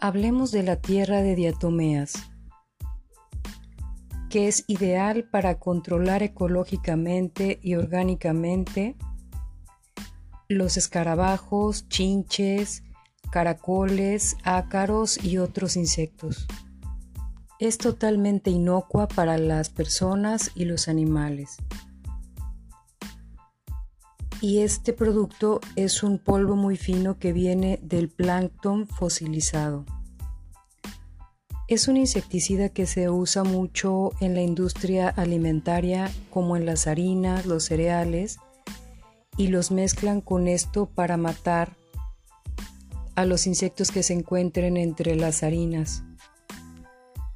[0.00, 2.12] Hablemos de la tierra de diatomeas,
[4.30, 8.94] que es ideal para controlar ecológicamente y orgánicamente
[10.48, 12.84] los escarabajos, chinches,
[13.32, 16.46] caracoles, ácaros y otros insectos.
[17.58, 21.56] Es totalmente inocua para las personas y los animales.
[24.40, 29.84] Y este producto es un polvo muy fino que viene del plancton fosilizado.
[31.68, 37.46] Es un insecticida que se usa mucho en la industria alimentaria como en las harinas,
[37.46, 38.38] los cereales,
[39.36, 41.76] y los mezclan con esto para matar
[43.14, 46.02] a los insectos que se encuentren entre las harinas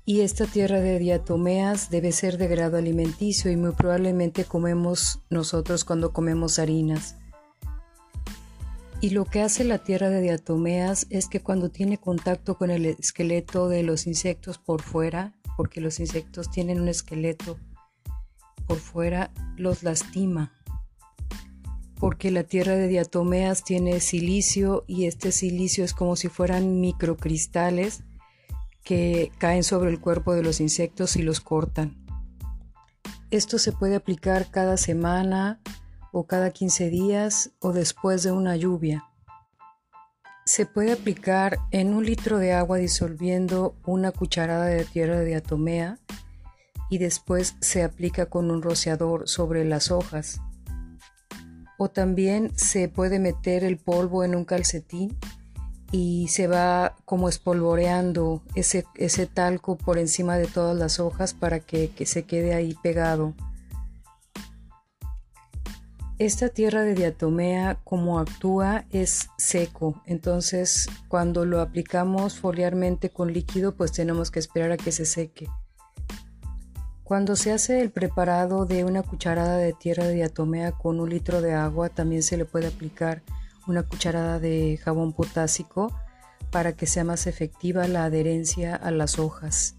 [0.04, 5.84] y esta tierra de diatomeas debe ser de grado alimenticio y muy probablemente comemos nosotros
[5.84, 7.16] cuando comemos harinas.
[9.02, 12.86] Y lo que hace la tierra de diatomeas es que cuando tiene contacto con el
[12.86, 17.58] esqueleto de los insectos por fuera, porque los insectos tienen un esqueleto
[18.68, 20.52] por fuera, los lastima.
[21.98, 28.04] Porque la tierra de diatomeas tiene silicio y este silicio es como si fueran microcristales
[28.84, 32.06] que caen sobre el cuerpo de los insectos y los cortan.
[33.32, 35.60] Esto se puede aplicar cada semana
[36.12, 39.04] o cada 15 días o después de una lluvia.
[40.44, 45.98] Se puede aplicar en un litro de agua disolviendo una cucharada de tierra de diatomea
[46.90, 50.40] y después se aplica con un rociador sobre las hojas.
[51.78, 55.16] O también se puede meter el polvo en un calcetín
[55.90, 61.60] y se va como espolvoreando ese, ese talco por encima de todas las hojas para
[61.60, 63.34] que, que se quede ahí pegado.
[66.18, 73.74] Esta tierra de diatomea como actúa es seco, entonces cuando lo aplicamos foliarmente con líquido
[73.74, 75.48] pues tenemos que esperar a que se seque.
[77.02, 81.40] Cuando se hace el preparado de una cucharada de tierra de diatomea con un litro
[81.40, 83.22] de agua también se le puede aplicar
[83.66, 85.92] una cucharada de jabón potásico
[86.50, 89.74] para que sea más efectiva la adherencia a las hojas.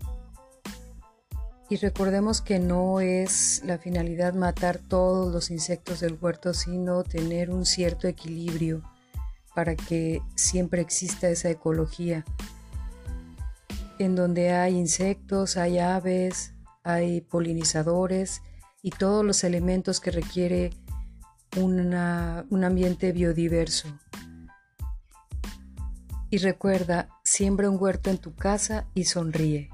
[1.73, 7.50] Y recordemos que no es la finalidad matar todos los insectos del huerto, sino tener
[7.50, 8.84] un cierto equilibrio
[9.56, 12.25] para que siempre exista esa ecología.
[13.97, 16.53] En donde hay insectos, hay aves,
[16.84, 18.44] hay polinizadores
[18.84, 20.69] y todos los elementos que requiere
[21.57, 21.95] un
[22.63, 23.88] ambiente biodiverso.
[26.29, 29.72] Y recuerda, siembra un huerto en tu casa y sonríe.